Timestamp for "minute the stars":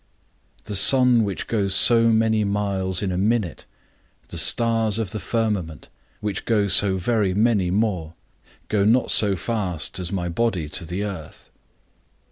3.19-4.97